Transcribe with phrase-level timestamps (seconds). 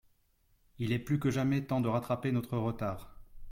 [0.79, 3.19] Il est plus que jamais temps de rattraper notre retard.